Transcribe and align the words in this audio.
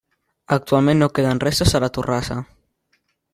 Actualment 0.55 1.01
no 1.03 1.09
queden 1.19 1.41
restes 1.45 1.75
de 1.77 1.83
la 1.85 1.91
torrassa. 1.99 2.39